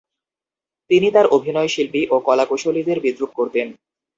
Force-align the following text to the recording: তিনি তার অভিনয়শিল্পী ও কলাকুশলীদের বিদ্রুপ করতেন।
তিনি 0.89 1.07
তার 1.11 1.25
অভিনয়শিল্পী 1.27 2.01
ও 2.11 2.15
কলাকুশলীদের 2.19 2.97
বিদ্রুপ 2.99 3.31
করতেন। 3.35 3.67